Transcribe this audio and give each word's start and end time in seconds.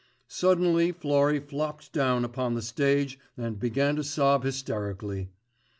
Suddenly 0.27 0.91
Florrie 0.91 1.39
flopped 1.39 1.93
down 1.93 2.25
upon 2.25 2.55
the 2.55 2.63
stage 2.63 3.19
and 3.37 3.59
began 3.59 3.95
to 3.97 4.03
sob 4.03 4.43
hysterically. 4.43 5.29